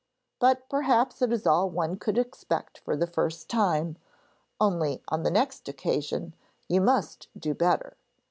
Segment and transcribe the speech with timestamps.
[0.39, 3.97] But perhaps it is all one could expect for the first time,
[4.59, 6.33] only on the next occasion
[6.67, 7.95] you must do better.